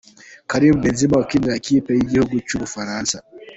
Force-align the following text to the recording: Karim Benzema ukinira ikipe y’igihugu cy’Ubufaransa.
Karim 0.49 0.75
Benzema 0.83 1.17
ukinira 1.23 1.53
ikipe 1.61 1.89
y’igihugu 1.93 2.33
cy’Ubufaransa. 2.47 3.15